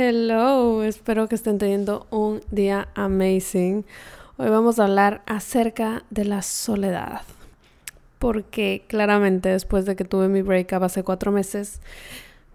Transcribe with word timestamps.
Hello, 0.00 0.84
espero 0.84 1.26
que 1.26 1.34
estén 1.34 1.58
teniendo 1.58 2.06
un 2.10 2.40
día 2.52 2.86
amazing. 2.94 3.84
Hoy 4.36 4.48
vamos 4.48 4.78
a 4.78 4.84
hablar 4.84 5.22
acerca 5.26 6.04
de 6.10 6.24
la 6.24 6.42
soledad. 6.42 7.22
Porque 8.20 8.84
claramente 8.86 9.48
después 9.48 9.86
de 9.86 9.96
que 9.96 10.04
tuve 10.04 10.28
mi 10.28 10.42
breakup 10.42 10.84
hace 10.84 11.02
cuatro 11.02 11.32
meses, 11.32 11.80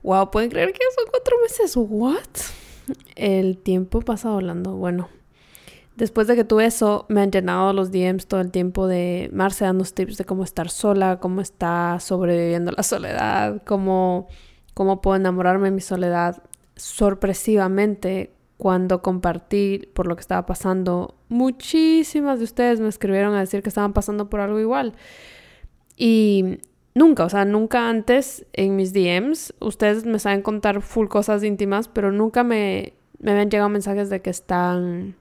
wow, 0.04 0.32
¿pueden 0.32 0.52
creer 0.52 0.71
que 0.71 0.79
son 0.96 1.04
cuatro 1.12 1.36
meses? 1.44 1.74
¿What? 1.76 2.24
El 3.17 3.57
tiempo 3.57 3.99
pasa 3.99 4.29
volando. 4.29 4.78
Bueno, 4.78 5.10
después 5.97 6.28
de 6.28 6.37
que 6.37 6.46
tuve 6.46 6.63
eso, 6.63 7.05
me 7.10 7.19
han 7.19 7.31
llenado 7.31 7.73
los 7.73 7.91
DMs 7.91 8.25
todo 8.25 8.39
el 8.39 8.51
tiempo 8.51 8.87
de 8.87 9.29
Marce 9.33 9.65
dando 9.65 9.83
tips 9.83 10.15
de 10.15 10.23
cómo 10.23 10.46
estar 10.46 10.69
sola, 10.69 11.19
cómo 11.19 11.41
está 11.41 11.99
sobreviviendo 11.99 12.71
la 12.71 12.83
soledad, 12.83 13.62
cómo, 13.65 14.29
cómo 14.73 15.01
puedo 15.01 15.17
enamorarme 15.17 15.65
de 15.65 15.71
mi 15.71 15.81
soledad 15.81 16.41
sorpresivamente 16.76 18.31
cuando 18.58 19.02
compartí 19.02 19.89
por 19.93 20.07
lo 20.07 20.16
que 20.16 20.21
estaba 20.21 20.45
pasando, 20.45 21.15
muchísimas 21.29 22.39
de 22.39 22.45
ustedes 22.45 22.79
me 22.79 22.88
escribieron 22.88 23.34
a 23.34 23.39
decir 23.39 23.61
que 23.61 23.70
estaban 23.70 23.93
pasando 23.93 24.29
por 24.29 24.39
algo 24.39 24.59
igual. 24.59 24.93
Y 25.98 26.59
nunca, 26.95 27.25
o 27.25 27.29
sea, 27.29 27.45
nunca 27.45 27.89
antes 27.89 28.45
en 28.53 28.75
mis 28.75 28.93
DMs, 28.93 29.53
ustedes 29.59 30.05
me 30.05 30.20
saben 30.20 30.41
contar 30.41 30.81
full 30.81 31.07
cosas 31.07 31.43
íntimas, 31.43 31.88
pero 31.88 32.12
nunca 32.12 32.43
me, 32.43 32.93
me 33.20 33.31
habían 33.31 33.49
llegado 33.49 33.70
mensajes 33.70 34.09
de 34.09 34.21
que 34.21 34.29
están, 34.29 35.15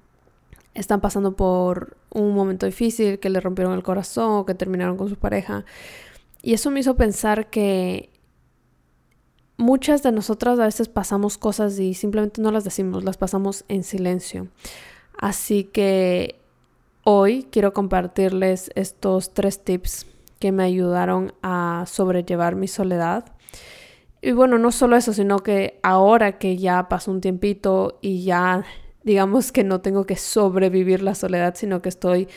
están 0.74 1.00
pasando 1.00 1.34
por 1.34 1.96
un 2.10 2.34
momento 2.34 2.66
difícil, 2.66 3.19
que 3.19 3.30
le 3.30 3.41
rompieron 3.41 3.74
el 3.74 3.82
corazón 3.82 4.44
que 4.44 4.55
terminaron 4.55 4.96
con 4.96 5.08
su 5.08 5.16
pareja. 5.16 5.64
Y 6.42 6.55
eso 6.55 6.70
me 6.70 6.80
hizo 6.80 6.96
pensar 6.96 7.50
que 7.50 8.10
muchas 9.62 10.02
de 10.02 10.12
nosotras 10.12 10.58
a 10.58 10.64
veces 10.64 10.88
pasamos 10.88 11.38
cosas 11.38 11.78
y 11.78 11.94
simplemente 11.94 12.42
no 12.42 12.50
las 12.50 12.64
decimos, 12.64 13.04
las 13.04 13.16
pasamos 13.16 13.64
en 13.68 13.84
silencio. 13.84 14.48
Así 15.18 15.64
que 15.64 16.41
hoy 17.04 17.46
quiero 17.50 17.72
compartirles 17.72 18.70
estos 18.74 19.32
tres 19.32 19.62
tips 19.62 20.06
que 20.38 20.52
me 20.52 20.64
ayudaron 20.64 21.32
a 21.42 21.84
sobrellevar 21.86 22.56
mi 22.56 22.69
soledad. 22.69 23.24
Y 24.20 24.32
bueno, 24.32 24.58
no 24.58 24.72
solo 24.72 24.96
eso, 24.96 25.12
sino 25.12 25.38
que 25.38 25.78
ahora 25.82 26.38
que 26.38 26.56
ya 26.56 26.88
pasó 26.88 27.10
un 27.10 27.20
tiempito 27.20 27.98
y 28.02 28.24
ya 28.24 28.64
digamos 29.04 29.52
que 29.52 29.64
no 29.64 29.80
tengo 29.80 30.04
que 30.04 30.16
sobrevivir 30.16 31.02
la 31.02 31.14
soledad, 31.14 31.54
sino 31.56 31.82
que 31.82 31.88
estoy 31.88 32.28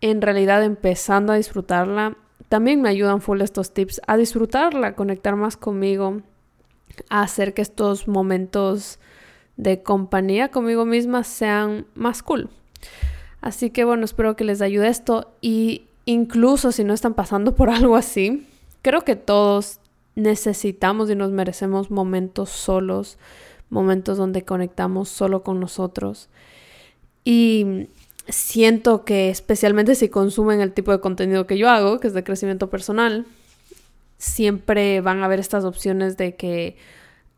en 0.00 0.22
realidad 0.22 0.64
empezando 0.64 1.32
a 1.32 1.36
disfrutarla, 1.36 2.16
también 2.48 2.80
me 2.80 2.88
ayudan 2.88 3.20
full 3.20 3.40
estos 3.42 3.72
tips 3.72 4.00
a 4.06 4.16
disfrutarla, 4.16 4.94
conectar 4.94 5.36
más 5.36 5.56
conmigo, 5.56 6.22
a 7.08 7.22
hacer 7.22 7.54
que 7.54 7.62
estos 7.62 8.08
momentos 8.08 8.98
de 9.56 9.82
compañía 9.82 10.50
conmigo 10.50 10.84
misma 10.84 11.24
sean 11.24 11.86
más 11.94 12.22
cool. 12.22 12.48
Así 13.40 13.70
que 13.70 13.84
bueno, 13.84 14.04
espero 14.04 14.36
que 14.36 14.44
les 14.44 14.60
ayude 14.60 14.88
esto 14.88 15.32
y 15.40 15.84
incluso 16.04 16.72
si 16.72 16.84
no 16.84 16.94
están 16.94 17.14
pasando 17.14 17.54
por 17.54 17.70
algo 17.70 17.96
así, 17.96 18.46
creo 18.82 19.02
que 19.02 19.16
todos 19.16 19.80
necesitamos 20.14 21.10
y 21.10 21.14
nos 21.14 21.30
merecemos 21.30 21.90
momentos 21.90 22.50
solos, 22.50 23.18
momentos 23.70 24.18
donde 24.18 24.44
conectamos 24.44 25.08
solo 25.08 25.42
con 25.42 25.60
nosotros. 25.60 26.28
Y 27.24 27.88
siento 28.28 29.04
que 29.04 29.30
especialmente 29.30 29.94
si 29.94 30.08
consumen 30.08 30.60
el 30.60 30.72
tipo 30.72 30.92
de 30.92 31.00
contenido 31.00 31.46
que 31.46 31.58
yo 31.58 31.68
hago, 31.68 32.00
que 32.00 32.08
es 32.08 32.14
de 32.14 32.24
crecimiento 32.24 32.70
personal, 32.70 33.26
siempre 34.20 35.00
van 35.00 35.22
a 35.22 35.24
haber 35.24 35.40
estas 35.40 35.64
opciones 35.64 36.18
de 36.18 36.36
que, 36.36 36.76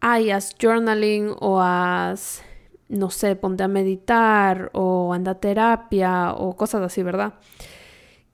ay, 0.01 0.33
haz 0.33 0.55
journaling 0.61 1.33
o 1.39 1.61
haz, 1.61 2.43
no 2.89 3.09
sé, 3.09 3.37
ponte 3.37 3.63
a 3.63 3.69
meditar 3.69 4.69
o 4.75 5.15
anda 5.15 5.33
a 5.33 5.41
terapia 5.41 6.33
o 6.33 6.57
cosas 6.57 6.83
así, 6.83 7.05
¿verdad? 7.05 7.35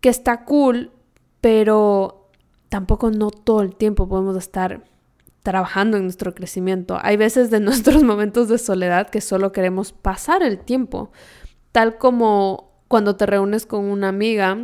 Que 0.00 0.08
está 0.08 0.46
cool, 0.46 0.90
pero 1.42 2.30
tampoco 2.70 3.10
no 3.10 3.30
todo 3.30 3.60
el 3.60 3.76
tiempo 3.76 4.08
podemos 4.08 4.34
estar 4.36 4.82
trabajando 5.42 5.98
en 5.98 6.04
nuestro 6.04 6.34
crecimiento. 6.34 6.98
Hay 7.02 7.18
veces 7.18 7.50
de 7.50 7.60
nuestros 7.68 8.02
momentos 8.02 8.48
de 8.48 8.56
soledad 8.56 9.10
que 9.10 9.20
solo 9.20 9.52
queremos 9.52 9.92
pasar 9.92 10.42
el 10.42 10.58
tiempo, 10.58 11.12
tal 11.70 11.98
como 11.98 12.70
cuando 12.88 13.14
te 13.16 13.26
reúnes 13.26 13.66
con 13.66 13.84
una 13.84 14.08
amiga 14.08 14.56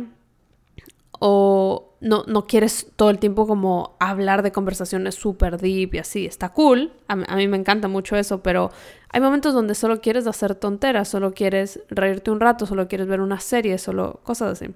o 1.19 1.94
no, 2.05 2.23
no 2.27 2.45
quieres 2.45 2.91
todo 2.95 3.09
el 3.09 3.17
tiempo 3.17 3.47
como 3.47 3.97
hablar 3.99 4.43
de 4.43 4.51
conversaciones 4.51 5.15
súper 5.15 5.57
deep 5.57 5.95
y 5.95 5.97
así. 5.97 6.27
Está 6.27 6.49
cool, 6.49 6.93
a, 7.07 7.15
mí 7.15 7.47
me 7.47 7.57
encanta 7.57 7.87
mucho 7.87 8.15
eso, 8.15 8.43
pero 8.43 8.69
hay 9.09 9.21
momentos 9.21 9.55
donde 9.55 9.73
solo 9.73 10.01
quieres 10.01 10.27
hacer 10.27 10.53
tonteras, 10.53 11.07
solo 11.07 11.33
quieres 11.33 11.79
reírte 11.89 12.29
un 12.29 12.39
rato, 12.39 12.67
solo 12.67 12.87
quieres 12.87 13.07
ver 13.07 13.21
una 13.21 13.39
serie, 13.39 13.79
solo 13.79 14.19
cosas 14.21 14.61
así. 14.61 14.71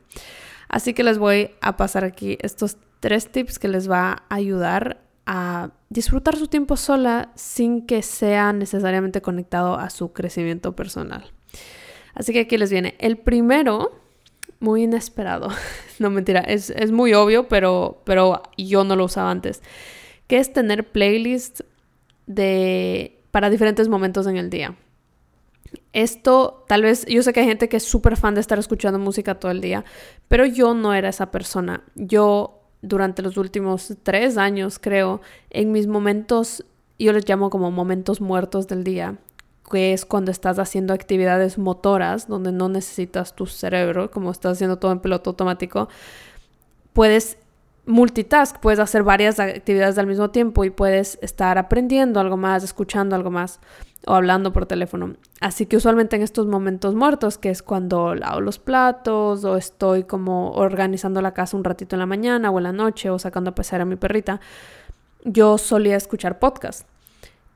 Así 0.69 0.95
que 0.95 1.03
les 1.03 1.19
voy 1.19 1.51
a 1.61 1.77
pasar 1.77 2.03
aquí 2.03 2.39
estos 2.41 2.77
tres 2.99 3.31
tips 3.31 3.59
que 3.59 3.67
les 3.67 3.89
va 3.89 4.23
a 4.27 4.35
ayudar 4.35 4.99
a 5.27 5.69
disfrutar 5.89 6.35
su 6.35 6.47
tiempo 6.47 6.77
sola 6.77 7.29
sin 7.35 7.85
que 7.85 8.01
sea 8.01 8.53
necesariamente 8.53 9.21
conectado 9.21 9.75
a 9.75 9.91
su 9.91 10.13
crecimiento 10.13 10.75
personal. 10.75 11.31
Así 12.15 12.33
que 12.33 12.39
aquí 12.39 12.57
les 12.57 12.71
viene. 12.71 12.95
El 12.97 13.17
primero 13.17 13.91
muy 14.59 14.83
inesperado. 14.83 15.49
no 15.99 16.09
mentira, 16.09 16.41
es, 16.41 16.69
es, 16.69 16.91
muy 16.91 17.13
obvio, 17.13 17.47
pero, 17.47 18.01
pero 18.05 18.43
yo 18.57 18.83
no 18.83 18.95
lo 18.95 19.05
usaba 19.05 19.31
antes. 19.31 19.61
Que 20.27 20.37
es 20.37 20.53
tener 20.53 20.91
playlists 20.91 21.63
de, 22.27 23.21
para 23.31 23.49
diferentes 23.49 23.87
momentos 23.87 24.27
en 24.27 24.37
el 24.37 24.49
día. 24.49 24.75
Esto, 25.93 26.65
tal 26.67 26.83
vez, 26.83 27.05
yo 27.05 27.21
sé 27.23 27.33
que 27.33 27.41
hay 27.41 27.47
gente 27.47 27.69
que 27.69 27.77
es 27.77 27.83
súper 27.83 28.17
fan 28.17 28.35
de 28.35 28.41
estar 28.41 28.57
escuchando 28.59 28.99
música 28.99 29.39
todo 29.39 29.51
el 29.51 29.61
día, 29.61 29.85
pero 30.27 30.45
yo 30.45 30.73
no 30.73 30.93
era 30.93 31.09
esa 31.09 31.31
persona. 31.31 31.83
Yo, 31.95 32.61
durante 32.81 33.21
los 33.21 33.37
últimos 33.37 33.95
tres 34.03 34.37
años, 34.37 34.79
creo, 34.79 35.21
en 35.49 35.71
mis 35.71 35.87
momentos, 35.87 36.65
yo 36.97 37.13
les 37.13 37.27
llamo 37.27 37.49
como 37.49 37.71
momentos 37.71 38.21
muertos 38.21 38.67
del 38.67 38.83
día, 38.83 39.17
que 39.69 39.93
es 39.93 40.05
cuando 40.05 40.31
estás 40.31 40.59
haciendo 40.59 40.93
actividades 40.93 41.57
motoras, 41.57 42.27
donde 42.27 42.51
no 42.51 42.67
necesitas 42.69 43.35
tu 43.35 43.45
cerebro, 43.45 44.11
como 44.11 44.31
estás 44.31 44.53
haciendo 44.53 44.77
todo 44.77 44.91
en 44.91 44.99
piloto 44.99 45.29
automático, 45.29 45.87
puedes 46.93 47.37
multitask, 47.85 48.59
puedes 48.59 48.79
hacer 48.79 49.03
varias 49.03 49.39
actividades 49.39 49.97
al 49.97 50.05
mismo 50.05 50.29
tiempo 50.29 50.63
y 50.63 50.69
puedes 50.69 51.17
estar 51.21 51.57
aprendiendo 51.57 52.19
algo 52.19 52.37
más, 52.37 52.63
escuchando 52.63 53.15
algo 53.15 53.31
más 53.31 53.59
o 54.05 54.13
hablando 54.13 54.53
por 54.53 54.67
teléfono. 54.67 55.15
Así 55.41 55.65
que 55.65 55.77
usualmente 55.77 56.15
en 56.15 56.21
estos 56.21 56.45
momentos 56.45 56.93
muertos, 56.93 57.37
que 57.37 57.49
es 57.49 57.63
cuando 57.63 58.13
lavo 58.13 58.41
los 58.41 58.59
platos 58.59 59.43
o 59.43 59.57
estoy 59.57 60.03
como 60.03 60.51
organizando 60.51 61.21
la 61.21 61.33
casa 61.33 61.57
un 61.57 61.63
ratito 61.63 61.95
en 61.95 61.99
la 61.99 62.05
mañana 62.05 62.51
o 62.51 62.59
en 62.59 62.63
la 62.63 62.73
noche 62.73 63.09
o 63.09 63.17
sacando 63.17 63.49
a 63.51 63.55
pasear 63.55 63.81
a 63.81 63.85
mi 63.85 63.95
perrita, 63.95 64.39
yo 65.23 65.57
solía 65.57 65.95
escuchar 65.95 66.37
podcast. 66.37 66.87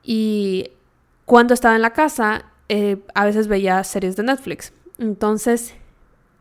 Y 0.02 0.70
cuando 1.24 1.54
estaba 1.54 1.76
en 1.76 1.82
la 1.82 1.92
casa, 1.92 2.46
eh, 2.68 2.98
a 3.14 3.24
veces 3.24 3.48
veía 3.48 3.82
series 3.84 4.16
de 4.16 4.22
Netflix. 4.24 4.72
Entonces, 4.98 5.74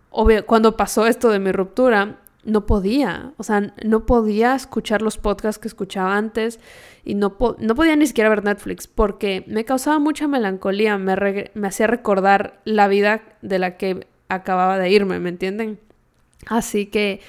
obvio, 0.10 0.46
cuando 0.46 0.78
pasó 0.78 1.08
esto 1.08 1.30
de 1.30 1.40
mi 1.40 1.52
ruptura, 1.52 2.20
no 2.44 2.66
podía, 2.66 3.32
o 3.38 3.44
sea, 3.44 3.74
no 3.84 4.06
podía 4.06 4.56
escuchar 4.56 5.02
los 5.02 5.18
podcasts 5.18 5.60
que 5.60 5.68
escuchaba 5.68 6.18
antes 6.18 6.60
y 7.06 7.16
no, 7.16 7.38
no 7.58 7.76
podía 7.76 7.96
ni 7.96 8.06
siquiera 8.06 8.30
ver 8.30 8.44
Netflix 8.44 8.88
porque 8.88 9.46
me 9.48 9.64
causaba 9.64 10.00
mucha 10.00 10.28
melancolía, 10.28 10.98
me, 10.98 11.52
me 11.54 11.68
hacía 11.68 11.88
recordar 11.88 12.60
la 12.66 12.88
vida 12.88 13.22
de 13.42 13.60
la 13.60 13.78
que 13.78 14.08
acababa 14.28 14.78
de 14.78 14.90
irme, 14.90 15.20
¿me 15.20 15.30
entienden? 15.30 15.80
Así 16.48 16.88
que, 16.88 17.22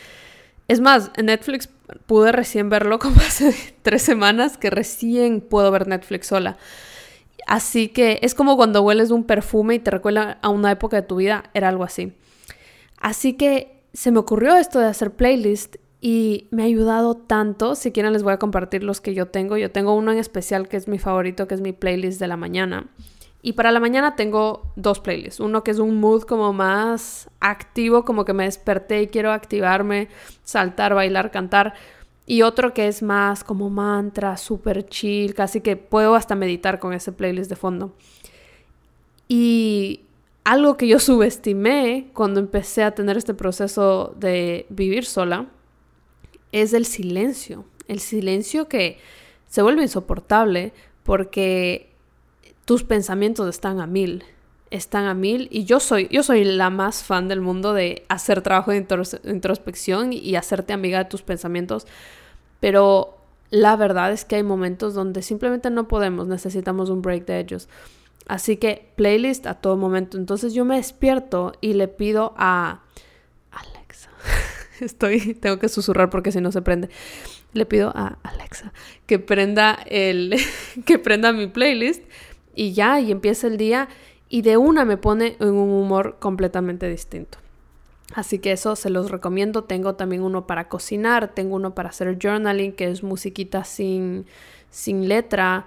es 0.66 0.81
más, 0.81 1.12
en 1.16 1.26
Netflix 1.26 1.69
pude 2.06 2.32
recién 2.32 2.69
verlo 2.69 2.98
como 2.98 3.16
hace 3.16 3.54
tres 3.82 4.03
semanas 4.03 4.59
que 4.59 4.71
recién 4.71 5.41
puedo 5.41 5.71
ver 5.71 5.86
Netflix 5.86 6.26
sola. 6.28 6.56
Así 7.47 7.88
que 7.88 8.19
es 8.22 8.34
como 8.34 8.57
cuando 8.57 8.83
hueles 8.83 9.10
un 9.10 9.24
perfume 9.24 9.74
y 9.74 9.78
te 9.78 9.91
recuerda 9.91 10.39
a 10.42 10.48
una 10.48 10.71
época 10.71 10.97
de 10.97 11.07
tu 11.07 11.16
vida, 11.16 11.45
era 11.54 11.69
algo 11.69 11.84
así. 11.84 12.13
Así 12.98 13.34
que 13.34 13.83
se 13.92 14.10
me 14.10 14.19
ocurrió 14.19 14.57
esto 14.57 14.80
de 14.80 14.86
hacer 14.86 15.13
playlist 15.13 15.77
y 16.01 16.48
me 16.51 16.63
ha 16.63 16.66
ayudado 16.66 17.15
tanto. 17.15 17.74
Si 17.74 17.92
quieren 17.92 18.13
les 18.13 18.22
voy 18.22 18.33
a 18.33 18.39
compartir 18.39 18.83
los 18.83 19.01
que 19.01 19.15
yo 19.15 19.27
tengo. 19.28 19.57
Yo 19.57 19.71
tengo 19.71 19.95
uno 19.95 20.13
en 20.13 20.19
especial 20.19 20.69
que 20.69 20.77
es 20.77 20.89
mi 20.89 20.98
favorito, 20.98 21.47
que 21.48 21.54
es 21.54 21.60
mi 21.60 21.72
playlist 21.72 22.21
de 22.21 22.28
la 22.28 22.36
mañana. 22.36 22.89
Y 23.41 23.53
para 23.53 23.72
la 23.72 23.78
mañana 23.78 24.16
tengo 24.16 24.72
dos 24.74 25.01
playlists. 25.01 25.39
Uno 25.39 25.63
que 25.65 25.71
es 25.71 25.78
un 25.78 26.01
mood 26.01 26.22
como 26.22 26.54
más 26.54 27.28
activo, 27.41 28.04
como 28.04 28.24
que 28.24 28.33
me 28.33 28.45
desperté 28.45 29.03
y 29.03 29.07
quiero 29.09 29.33
activarme, 29.33 30.09
saltar, 30.45 30.95
bailar, 30.95 31.30
cantar 31.30 31.74
y 32.26 32.42
otro 32.42 32.72
que 32.72 32.88
es 32.88 33.03
más 33.03 33.44
como 33.44 33.68
mantra, 33.71 34.36
super 34.36 34.86
chill, 34.86 35.34
casi 35.34 35.60
que 35.60 35.76
puedo 35.76 36.15
hasta 36.15 36.34
meditar 36.34 36.78
con 36.78 36.92
ese 36.92 37.12
playlist 37.12 37.50
de 37.50 37.56
fondo. 37.56 37.94
Y 39.28 40.00
algo 40.44 40.76
que 40.76 40.88
yo 40.88 40.98
subestimé 41.00 42.10
cuando 42.15 42.41
empecé 42.41 42.82
a 42.82 42.94
tener 42.94 43.16
este 43.16 43.34
proceso 43.34 44.15
de 44.18 44.66
vivir 44.71 45.04
sola 45.04 45.48
es 46.53 46.72
el 46.72 46.86
silencio. 46.86 47.65
El 47.88 48.00
silencio 48.00 48.68
que 48.68 48.98
se 49.48 49.60
vuelve 49.60 49.82
insoportable 49.82 50.72
porque 51.03 51.91
tus 52.65 52.82
pensamientos 52.84 53.48
están 53.48 53.80
a 53.80 53.86
mil, 53.86 54.24
están 54.74 55.04
a 55.04 55.15
mil 55.15 55.48
y 55.53 55.65
yo 55.65 55.78
soy, 55.78 56.09
yo 56.10 56.24
soy 56.24 56.44
la 56.44 56.68
más 56.68 57.04
fan 57.04 57.28
del 57.28 57.41
mundo 57.41 57.74
de 57.74 58.04
hacer 58.09 58.42
trabajo 58.42 58.72
de 58.72 58.84
introspección 59.24 60.12
y 60.12 60.34
hacerte 60.34 60.72
amiga 60.72 60.98
de 60.98 61.04
tus 61.04 61.22
pensamientos, 61.22 61.86
pero 62.59 63.16
la 63.50 63.76
verdad 63.76 64.12
es 64.12 64.24
que 64.24 64.34
hay 64.34 64.42
momentos 64.42 64.94
donde 64.94 65.22
simplemente 65.22 65.71
no 65.71 65.86
podemos, 65.86 66.26
necesitamos 66.26 66.91
un 66.91 67.03
break 67.03 67.24
de 67.24 67.38
ellos. 67.38 67.68
Así 68.26 68.56
que 68.56 68.91
playlist 68.97 69.47
a 69.47 69.54
todo 69.54 69.76
momento. 69.76 70.16
Entonces 70.16 70.54
yo 70.54 70.65
me 70.65 70.76
despierto 70.76 71.53
y 71.60 71.74
le 71.74 71.86
pido 71.86 72.34
a 72.36 72.80
Alexa. 73.53 74.10
Estoy, 74.80 75.34
tengo 75.34 75.59
que 75.59 75.68
susurrar 75.68 76.10
porque 76.10 76.32
si 76.32 76.41
no 76.41 76.50
se 76.50 76.62
prende. 76.62 76.88
Le 77.53 77.65
pido 77.65 77.92
a 77.94 78.18
Alexa 78.24 78.72
que 79.06 79.21
prenda 79.21 79.78
el, 79.86 80.34
que 80.84 80.98
prenda 80.98 81.32
mi 81.32 81.47
playlist 81.47 82.03
y 82.56 82.72
ya, 82.72 82.98
y 82.98 83.12
empieza 83.12 83.47
el 83.47 83.56
día 83.56 83.88
y 84.28 84.42
de 84.42 84.56
una 84.56 84.84
me 84.84 84.97
pone 84.97 85.36
en 85.41 85.48
un 85.48 85.71
humor 85.71 86.16
completamente 86.18 86.88
distinto. 86.88 87.38
Así 88.15 88.38
que 88.38 88.53
eso 88.53 88.76
se 88.76 88.91
los 88.91 89.10
recomiendo. 89.10 89.65
Tengo 89.65 89.94
también 89.94 90.22
uno 90.22 90.47
para 90.47 90.68
cocinar, 90.68 91.28
tengo 91.28 91.56
uno 91.56 91.74
para 91.74 91.88
hacer 91.88 92.18
journaling, 92.21 92.72
que 92.72 92.91
es 92.91 93.03
musiquita 93.03 93.65
sin, 93.65 94.26
sin 94.71 95.09
letra. 95.09 95.66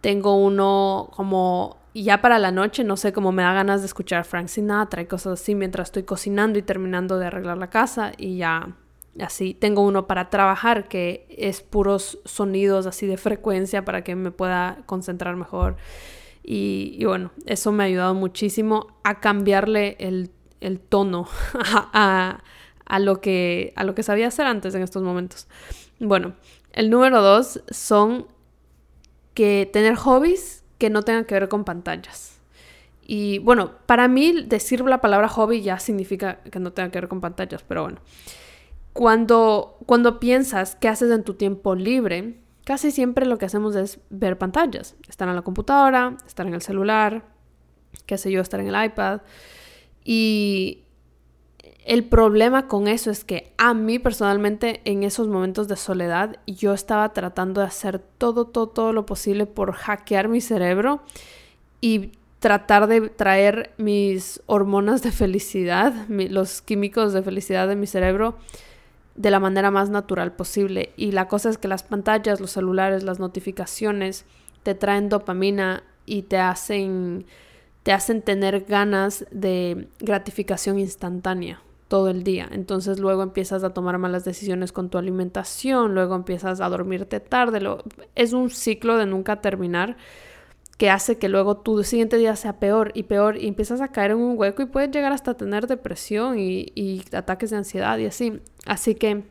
Tengo 0.00 0.36
uno 0.36 1.10
como 1.14 1.78
ya 1.94 2.20
para 2.20 2.38
la 2.38 2.50
noche, 2.50 2.84
no 2.84 2.96
sé, 2.96 3.12
cómo 3.12 3.32
me 3.32 3.42
da 3.42 3.54
ganas 3.54 3.80
de 3.80 3.86
escuchar 3.86 4.24
Frank 4.24 4.48
Sinatra 4.48 5.02
y 5.02 5.06
cosas 5.06 5.40
así 5.40 5.54
mientras 5.54 5.88
estoy 5.88 6.02
cocinando 6.02 6.58
y 6.58 6.62
terminando 6.62 7.18
de 7.18 7.26
arreglar 7.26 7.56
la 7.56 7.70
casa 7.70 8.12
y 8.18 8.36
ya 8.36 8.76
así. 9.20 9.54
Tengo 9.54 9.82
uno 9.82 10.06
para 10.06 10.28
trabajar 10.28 10.88
que 10.88 11.26
es 11.30 11.62
puros 11.62 12.18
sonidos 12.26 12.86
así 12.86 13.06
de 13.06 13.16
frecuencia 13.16 13.84
para 13.84 14.04
que 14.04 14.14
me 14.14 14.30
pueda 14.30 14.78
concentrar 14.84 15.36
mejor. 15.36 15.76
Y, 16.48 17.04
bueno, 17.04 17.32
eso 17.44 17.72
me 17.72 17.82
ha 17.82 17.86
ayudado 17.86 18.14
muchísimo 18.14 18.86
a 19.02 19.18
cambiarle 19.18 19.96
el, 19.98 20.30
tono 20.88 21.26
a, 21.92 22.40
lo 23.00 23.20
que, 23.20 23.72
a 23.74 23.82
lo 23.82 23.96
que 23.96 24.04
sabía 24.04 24.28
hacer 24.28 24.46
antes 24.46 24.72
en 24.76 24.82
estos 24.82 25.02
momentos. 25.02 25.48
Bueno, 25.98 26.34
el 26.72 26.88
número 26.88 27.20
dos 27.20 27.62
son 27.68 28.28
que 29.34 29.68
tener 29.72 29.96
hobbies 29.96 30.62
que 30.78 30.88
no 30.88 31.02
tengan 31.02 31.24
que 31.24 31.34
ver 31.34 31.48
con 31.48 31.64
pantallas. 31.64 32.38
Y 33.04 33.40
bueno, 33.40 33.72
para 33.86 34.06
mí 34.06 34.44
decir 34.46 34.82
la 34.82 35.00
palabra 35.00 35.28
hobby 35.28 35.62
ya 35.62 35.80
significa 35.80 36.38
que 36.42 36.60
no 36.60 36.72
tenga 36.72 36.92
que 36.92 37.00
ver 37.00 37.08
con 37.08 37.20
pantallas, 37.20 37.64
pero 37.66 37.82
bueno. 37.82 37.98
Cuando, 38.92 39.78
cuando 39.84 40.20
piensas 40.20 40.76
qué 40.76 40.86
haces 40.86 41.10
en 41.10 41.24
tu 41.24 41.34
tiempo 41.34 41.74
libre, 41.74 42.36
casi 42.66 42.90
siempre 42.90 43.26
lo 43.26 43.38
que 43.38 43.46
hacemos 43.46 43.76
es 43.76 44.00
ver 44.10 44.38
pantallas. 44.38 44.96
Estar 45.08 45.28
en 45.28 45.36
la 45.36 45.42
computadora, 45.42 46.16
estar 46.26 46.48
en 46.48 46.54
el 46.54 46.62
celular, 46.62 47.22
qué 48.06 48.18
sé 48.18 48.32
yo, 48.32 48.40
estar 48.40 48.58
en 48.58 48.66
el 48.66 48.84
iPad. 48.86 49.20
Y 50.04 50.82
el 51.84 52.02
problema 52.02 52.66
con 52.66 52.88
eso 52.88 53.12
es 53.12 53.22
que 53.22 53.52
a 53.56 53.72
mí 53.72 54.00
personalmente 54.00 54.80
en 54.84 55.04
esos 55.04 55.28
momentos 55.28 55.68
de 55.68 55.76
soledad 55.76 56.40
yo 56.48 56.74
estaba 56.74 57.12
tratando 57.12 57.60
de 57.60 57.68
hacer 57.68 58.00
todo, 58.00 58.46
todo, 58.46 58.68
todo 58.68 58.92
lo 58.92 59.06
posible 59.06 59.46
por 59.46 59.72
hackear 59.72 60.26
mi 60.26 60.40
cerebro 60.40 61.04
y 61.80 62.10
tratar 62.40 62.88
de 62.88 63.10
traer 63.10 63.74
mis 63.76 64.42
hormonas 64.46 65.02
de 65.02 65.12
felicidad, 65.12 65.94
los 66.08 66.62
químicos 66.62 67.12
de 67.12 67.22
felicidad 67.22 67.68
de 67.68 67.76
mi 67.76 67.86
cerebro 67.86 68.36
de 69.16 69.30
la 69.30 69.40
manera 69.40 69.70
más 69.70 69.90
natural 69.90 70.32
posible. 70.32 70.92
Y 70.96 71.12
la 71.12 71.28
cosa 71.28 71.48
es 71.50 71.58
que 71.58 71.68
las 71.68 71.82
pantallas, 71.82 72.40
los 72.40 72.50
celulares, 72.52 73.02
las 73.02 73.18
notificaciones 73.18 74.24
te 74.62 74.74
traen 74.74 75.08
dopamina 75.08 75.82
y 76.04 76.22
te 76.22 76.38
hacen, 76.38 77.26
te 77.82 77.92
hacen 77.92 78.22
tener 78.22 78.64
ganas 78.64 79.26
de 79.30 79.88
gratificación 80.00 80.78
instantánea 80.78 81.62
todo 81.88 82.08
el 82.08 82.24
día. 82.24 82.48
Entonces 82.50 82.98
luego 82.98 83.22
empiezas 83.22 83.64
a 83.64 83.70
tomar 83.70 83.98
malas 83.98 84.24
decisiones 84.24 84.72
con 84.72 84.90
tu 84.90 84.98
alimentación, 84.98 85.94
luego 85.94 86.14
empiezas 86.14 86.60
a 86.60 86.68
dormirte 86.68 87.20
tarde. 87.20 87.60
Lo, 87.60 87.84
es 88.14 88.32
un 88.32 88.50
ciclo 88.50 88.96
de 88.96 89.06
nunca 89.06 89.40
terminar 89.40 89.96
que 90.76 90.90
hace 90.90 91.16
que 91.16 91.28
luego 91.28 91.56
tu 91.56 91.82
siguiente 91.84 92.18
día 92.18 92.36
sea 92.36 92.58
peor 92.58 92.90
y 92.94 93.04
peor 93.04 93.38
y 93.38 93.48
empiezas 93.48 93.80
a 93.80 93.88
caer 93.88 94.10
en 94.10 94.18
un 94.18 94.38
hueco 94.38 94.62
y 94.62 94.66
puedes 94.66 94.90
llegar 94.90 95.12
hasta 95.12 95.34
tener 95.34 95.66
depresión 95.66 96.38
y, 96.38 97.02
ataques 97.12 97.50
de 97.50 97.56
ansiedad 97.56 97.96
y 97.98 98.06
así. 98.06 98.40
Así 98.66 98.94
que 98.94 99.24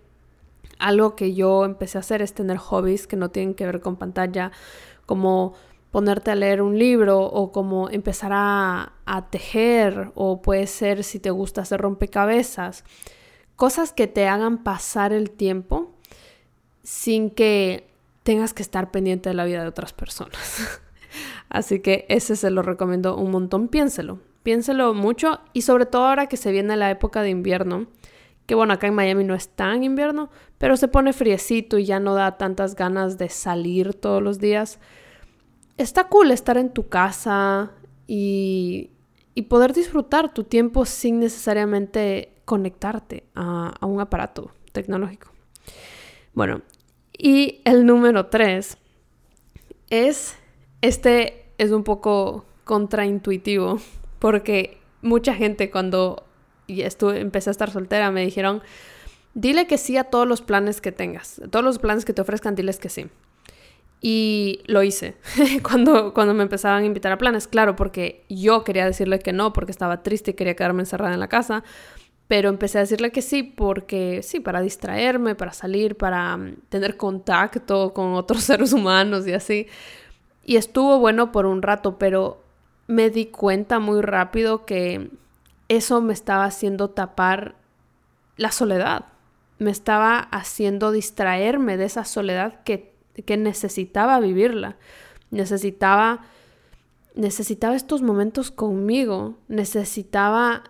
algo 0.79 1.15
que 1.15 1.35
yo 1.35 1.63
empecé 1.65 1.97
a 1.97 2.01
hacer 2.01 2.21
es 2.21 2.33
tener 2.33 2.57
hobbies 2.57 3.05
que 3.05 3.15
no 3.15 3.29
tienen 3.29 3.53
que 3.53 3.65
ver 3.65 3.79
con 3.79 3.95
pantalla, 3.95 4.51
como 5.05 5.53
ponerte 5.91 6.31
a 6.31 6.35
leer 6.35 6.61
un 6.61 6.77
libro 6.79 7.21
o 7.21 7.51
como 7.51 7.89
empezar 7.89 8.31
a, 8.33 8.93
a 9.05 9.29
tejer 9.29 10.11
o 10.15 10.41
puede 10.41 10.67
ser 10.67 11.03
si 11.03 11.19
te 11.19 11.29
gusta 11.29 11.61
hacer 11.61 11.79
rompecabezas. 11.79 12.83
Cosas 13.55 13.93
que 13.93 14.07
te 14.07 14.27
hagan 14.27 14.63
pasar 14.63 15.13
el 15.13 15.29
tiempo 15.29 15.93
sin 16.83 17.29
que 17.29 17.87
tengas 18.23 18.53
que 18.53 18.63
estar 18.63 18.91
pendiente 18.91 19.29
de 19.29 19.35
la 19.35 19.45
vida 19.45 19.61
de 19.61 19.69
otras 19.69 19.93
personas. 19.93 20.81
Así 21.49 21.79
que 21.79 22.05
ese 22.09 22.35
se 22.35 22.49
lo 22.49 22.61
recomiendo 22.61 23.15
un 23.15 23.31
montón. 23.31 23.67
Piénselo, 23.67 24.19
piénselo 24.43 24.93
mucho 24.93 25.39
y 25.53 25.61
sobre 25.61 25.85
todo 25.85 26.05
ahora 26.05 26.27
que 26.27 26.37
se 26.37 26.51
viene 26.51 26.75
la 26.75 26.91
época 26.91 27.21
de 27.21 27.29
invierno, 27.29 27.87
que 28.45 28.55
bueno, 28.55 28.73
acá 28.73 28.87
en 28.87 28.95
Miami 28.95 29.23
no 29.23 29.33
es 29.33 29.49
tan 29.49 29.83
invierno, 29.83 30.29
pero 30.57 30.77
se 30.77 30.87
pone 30.87 31.13
friecito 31.13 31.77
y 31.77 31.85
ya 31.85 31.99
no 31.99 32.13
da 32.13 32.37
tantas 32.37 32.75
ganas 32.75 33.17
de 33.17 33.29
salir 33.29 33.93
todos 33.93 34.21
los 34.21 34.39
días. 34.39 34.79
Está 35.77 36.07
cool 36.07 36.31
estar 36.31 36.57
en 36.57 36.71
tu 36.71 36.87
casa 36.87 37.71
y, 38.07 38.91
y 39.33 39.43
poder 39.43 39.73
disfrutar 39.73 40.33
tu 40.33 40.43
tiempo 40.43 40.85
sin 40.85 41.19
necesariamente 41.19 42.33
conectarte 42.45 43.25
a, 43.33 43.73
a 43.79 43.85
un 43.85 43.99
aparato 43.99 44.51
tecnológico. 44.71 45.31
Bueno, 46.33 46.61
y 47.17 47.61
el 47.65 47.85
número 47.85 48.27
tres 48.27 48.77
es 49.89 50.37
este 50.87 51.45
es 51.57 51.71
un 51.71 51.83
poco 51.83 52.45
contraintuitivo 52.63 53.79
porque 54.19 54.77
mucha 55.01 55.33
gente 55.33 55.69
cuando 55.69 56.25
estuve, 56.67 57.19
empecé 57.19 57.49
a 57.49 57.51
estar 57.51 57.71
soltera 57.71 58.11
me 58.11 58.25
dijeron, 58.25 58.61
dile 59.33 59.67
que 59.67 59.77
sí 59.77 59.97
a 59.97 60.05
todos 60.05 60.27
los 60.27 60.41
planes 60.41 60.81
que 60.81 60.91
tengas, 60.91 61.41
todos 61.51 61.63
los 61.63 61.79
planes 61.79 62.05
que 62.05 62.13
te 62.13 62.21
ofrezcan, 62.21 62.55
diles 62.55 62.79
que 62.79 62.89
sí. 62.89 63.07
Y 64.01 64.61
lo 64.67 64.83
hice 64.83 65.15
cuando, 65.63 66.13
cuando 66.13 66.33
me 66.33 66.43
empezaban 66.43 66.83
a 66.83 66.85
invitar 66.85 67.11
a 67.11 67.17
planes, 67.17 67.47
claro, 67.47 67.75
porque 67.75 68.23
yo 68.29 68.63
quería 68.63 68.85
decirle 68.85 69.19
que 69.19 69.33
no, 69.33 69.53
porque 69.53 69.71
estaba 69.71 70.03
triste 70.03 70.31
y 70.31 70.33
quería 70.35 70.55
quedarme 70.55 70.83
encerrada 70.83 71.13
en 71.13 71.19
la 71.19 71.29
casa, 71.29 71.63
pero 72.27 72.49
empecé 72.49 72.79
a 72.79 72.81
decirle 72.81 73.11
que 73.11 73.21
sí, 73.21 73.43
porque 73.43 74.21
sí, 74.23 74.39
para 74.39 74.61
distraerme, 74.61 75.35
para 75.35 75.53
salir, 75.53 75.95
para 75.95 76.37
mm, 76.37 76.55
tener 76.69 76.97
contacto 76.97 77.93
con 77.93 78.13
otros 78.13 78.43
seres 78.43 78.73
humanos 78.73 79.27
y 79.27 79.33
así. 79.33 79.67
Y 80.45 80.57
estuvo 80.57 80.99
bueno 80.99 81.31
por 81.31 81.47
un 81.47 81.63
rato, 81.63 81.97
pero 81.97 82.43
me 82.87 83.09
di 83.09 83.25
cuenta 83.25 83.79
muy 83.79 84.01
rápido 84.01 84.63
que 84.65 85.09
eso 85.67 86.01
me 86.01 86.13
estaba 86.13 86.45
haciendo 86.45 86.91
tapar 86.91 87.55
la 88.37 88.51
soledad. 88.51 89.05
Me 89.57 89.71
estaba 89.71 90.19
haciendo 90.19 90.91
distraerme 90.91 91.77
de 91.77 91.85
esa 91.85 92.05
soledad 92.05 92.61
que, 92.63 92.93
que 93.25 93.37
necesitaba 93.37 94.19
vivirla. 94.19 94.75
Necesitaba, 95.31 96.25
necesitaba 97.15 97.75
estos 97.75 98.03
momentos 98.03 98.51
conmigo. 98.51 99.39
Necesitaba 99.47 100.63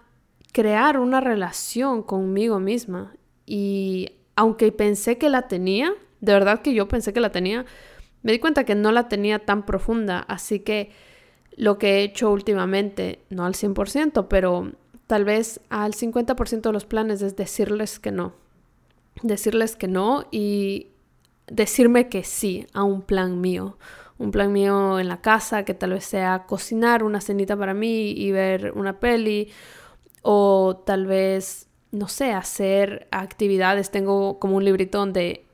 crear 0.53 0.99
una 0.99 1.19
relación 1.19 2.01
conmigo 2.01 2.61
misma. 2.61 3.13
Y 3.45 4.13
aunque 4.37 4.71
pensé 4.71 5.17
que 5.17 5.29
la 5.29 5.49
tenía, 5.49 5.91
de 6.21 6.31
verdad 6.31 6.61
que 6.61 6.73
yo 6.73 6.87
pensé 6.87 7.11
que 7.11 7.19
la 7.19 7.31
tenía, 7.31 7.65
me 8.25 8.31
di 8.31 8.39
cuenta 8.39 8.63
que 8.63 8.73
no 8.73 8.91
la 8.91 9.07
tenía 9.07 9.37
tan 9.37 9.67
profunda, 9.67 10.17
así 10.17 10.61
que 10.61 10.89
lo 11.57 11.77
que 11.77 11.99
he 11.99 12.03
hecho 12.03 12.31
últimamente, 12.31 13.19
no 13.29 13.45
al 13.45 13.53
100%, 13.53 14.25
pero 14.27 14.71
tal 15.05 15.25
vez 15.25 15.61
al 15.69 15.93
50% 15.93 16.61
de 16.61 16.73
los 16.73 16.85
planes 16.85 17.21
es 17.21 17.35
decirles 17.35 17.99
que 17.99 18.11
no. 18.11 18.33
Decirles 19.21 19.75
que 19.75 19.87
no 19.87 20.25
y 20.31 20.87
decirme 21.45 22.09
que 22.09 22.23
sí 22.23 22.65
a 22.73 22.83
un 22.83 23.03
plan 23.03 23.41
mío. 23.41 23.77
Un 24.17 24.31
plan 24.31 24.51
mío 24.51 24.97
en 24.97 25.07
la 25.07 25.21
casa, 25.21 25.63
que 25.63 25.75
tal 25.75 25.91
vez 25.91 26.05
sea 26.05 26.45
cocinar 26.47 27.03
una 27.03 27.21
cenita 27.21 27.55
para 27.55 27.75
mí 27.75 28.09
y 28.09 28.31
ver 28.31 28.71
una 28.71 28.99
peli. 28.99 29.51
O 30.23 30.81
tal 30.83 31.05
vez, 31.05 31.67
no 31.91 32.07
sé, 32.07 32.31
hacer 32.31 33.07
actividades. 33.11 33.91
Tengo 33.91 34.39
como 34.39 34.55
un 34.55 34.65
librito 34.65 34.97
donde 34.97 35.45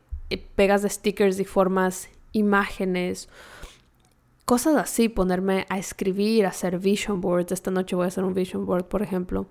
pegas 0.56 0.84
de 0.84 0.90
stickers 0.90 1.38
y 1.38 1.44
formas 1.44 2.08
imágenes, 2.32 3.30
cosas 4.46 4.76
así, 4.76 5.10
ponerme 5.10 5.66
a 5.70 5.78
escribir, 5.78 6.46
a 6.46 6.50
hacer 6.50 6.80
vision 6.80 7.22
boards. 7.22 7.52
Esta 7.52 7.72
noche 7.72 7.96
voy 7.96 8.06
a 8.06 8.08
hacer 8.08 8.24
un 8.24 8.34
vision 8.34 8.66
board, 8.66 8.86
por 8.86 9.02
ejemplo. 9.02 9.48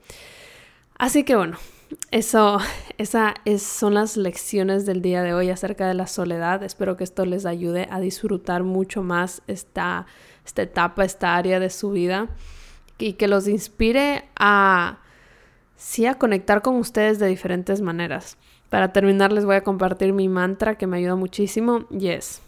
Así 0.99 1.25
que 1.25 1.37
bueno, 1.37 1.57
eso, 2.11 2.59
esas 2.99 3.35
son 3.59 3.95
las 3.95 4.17
lecciones 4.17 4.87
del 4.87 5.03
día 5.03 5.23
de 5.23 5.35
hoy 5.35 5.51
acerca 5.51 5.89
de 5.89 5.95
la 5.95 6.07
soledad. 6.07 6.63
Espero 6.63 6.97
que 6.97 7.05
esto 7.05 7.25
les 7.25 7.47
ayude 7.47 7.89
a 7.91 8.01
disfrutar 8.01 8.63
mucho 8.63 9.03
más 9.03 9.43
esta 9.47 10.07
esta 10.45 10.63
etapa, 10.63 11.05
esta 11.05 11.37
área 11.37 11.61
de 11.61 11.71
su 11.71 11.91
vida 11.91 12.29
y 12.99 13.15
que 13.15 13.29
los 13.29 13.49
inspire 13.49 14.25
a, 14.37 14.99
sí, 15.77 16.07
a 16.07 16.15
conectar 16.15 16.63
con 16.63 16.77
ustedes 16.77 17.19
de 17.19 17.27
diferentes 17.27 17.81
maneras. 17.81 18.37
Para 18.69 18.93
terminar 18.93 19.33
les 19.33 19.45
voy 19.45 19.57
a 19.57 19.65
compartir 19.65 20.13
mi 20.13 20.29
mantra 20.29 20.77
que 20.77 20.87
me 20.87 20.99
ayuda 20.99 21.17
muchísimo 21.17 21.87
y 21.91 22.09
es, 22.09 22.43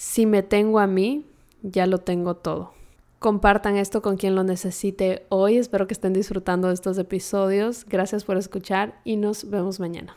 si 0.00 0.24
me 0.24 0.42
tengo 0.42 0.78
a 0.78 0.86
mí, 0.86 1.26
ya 1.60 1.86
lo 1.86 1.98
tengo 1.98 2.34
todo. 2.34 2.72
Compartan 3.18 3.76
esto 3.76 4.00
con 4.00 4.16
quien 4.16 4.34
lo 4.34 4.42
necesite 4.44 5.26
hoy. 5.28 5.58
Espero 5.58 5.86
que 5.86 5.92
estén 5.92 6.14
disfrutando 6.14 6.68
de 6.68 6.74
estos 6.74 6.96
episodios. 6.96 7.84
Gracias 7.86 8.24
por 8.24 8.38
escuchar 8.38 8.98
y 9.04 9.16
nos 9.16 9.50
vemos 9.50 9.78
mañana. 9.78 10.16